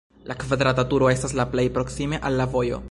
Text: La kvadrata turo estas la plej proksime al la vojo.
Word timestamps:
La 0.29 0.35
kvadrata 0.43 0.85
turo 0.93 1.11
estas 1.17 1.37
la 1.41 1.47
plej 1.53 1.69
proksime 1.77 2.23
al 2.31 2.41
la 2.43 2.51
vojo. 2.57 2.79